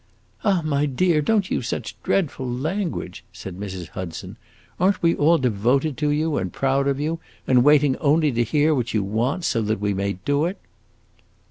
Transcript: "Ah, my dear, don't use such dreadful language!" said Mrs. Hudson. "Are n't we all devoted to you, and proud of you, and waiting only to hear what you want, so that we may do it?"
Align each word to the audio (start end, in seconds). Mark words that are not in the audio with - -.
"Ah, 0.43 0.63
my 0.65 0.87
dear, 0.87 1.21
don't 1.21 1.51
use 1.51 1.67
such 1.67 1.95
dreadful 2.01 2.49
language!" 2.49 3.23
said 3.31 3.59
Mrs. 3.59 3.89
Hudson. 3.89 4.35
"Are 4.79 4.89
n't 4.89 5.03
we 5.03 5.13
all 5.13 5.37
devoted 5.37 5.95
to 5.97 6.09
you, 6.09 6.37
and 6.37 6.51
proud 6.51 6.87
of 6.87 6.99
you, 6.99 7.19
and 7.45 7.63
waiting 7.63 7.95
only 7.97 8.31
to 8.31 8.43
hear 8.43 8.73
what 8.73 8.95
you 8.95 9.03
want, 9.03 9.43
so 9.45 9.61
that 9.61 9.79
we 9.79 9.93
may 9.93 10.13
do 10.25 10.45
it?" 10.45 10.57